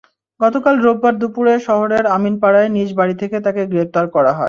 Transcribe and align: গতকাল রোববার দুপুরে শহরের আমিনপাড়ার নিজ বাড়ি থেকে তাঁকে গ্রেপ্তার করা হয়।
গতকাল 0.39 0.75
রোববার 0.85 1.13
দুপুরে 1.21 1.53
শহরের 1.67 2.05
আমিনপাড়ার 2.17 2.67
নিজ 2.71 2.89
বাড়ি 2.99 3.15
থেকে 3.21 3.37
তাঁকে 3.45 3.63
গ্রেপ্তার 3.71 4.05
করা 4.15 4.31
হয়। 4.31 4.39